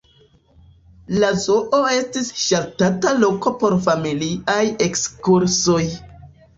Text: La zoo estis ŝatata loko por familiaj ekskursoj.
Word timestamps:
La 1.23 1.29
zoo 1.43 1.81
estis 1.99 2.33
ŝatata 2.47 3.15
loko 3.21 3.55
por 3.63 3.79
familiaj 3.87 4.61
ekskursoj. 4.91 5.85